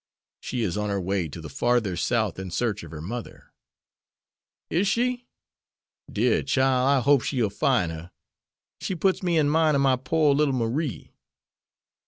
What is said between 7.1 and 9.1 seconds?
she'll fine her! She